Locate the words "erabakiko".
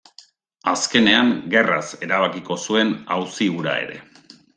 2.07-2.57